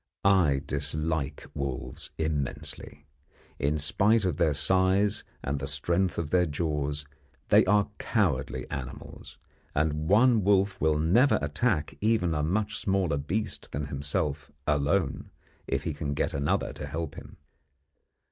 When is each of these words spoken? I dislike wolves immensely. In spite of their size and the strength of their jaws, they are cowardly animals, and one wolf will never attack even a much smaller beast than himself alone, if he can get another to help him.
I 0.25 0.63
dislike 0.65 1.45
wolves 1.53 2.09
immensely. 2.17 3.05
In 3.59 3.77
spite 3.77 4.25
of 4.25 4.37
their 4.37 4.55
size 4.55 5.23
and 5.43 5.59
the 5.59 5.67
strength 5.67 6.17
of 6.17 6.31
their 6.31 6.47
jaws, 6.47 7.05
they 7.49 7.65
are 7.67 7.87
cowardly 7.99 8.67
animals, 8.71 9.37
and 9.75 10.09
one 10.09 10.43
wolf 10.43 10.81
will 10.81 10.97
never 10.97 11.37
attack 11.39 11.97
even 12.01 12.33
a 12.33 12.41
much 12.41 12.77
smaller 12.79 13.17
beast 13.17 13.71
than 13.73 13.85
himself 13.89 14.49
alone, 14.65 15.29
if 15.67 15.83
he 15.83 15.93
can 15.93 16.15
get 16.15 16.33
another 16.33 16.73
to 16.73 16.87
help 16.87 17.13
him. 17.13 17.37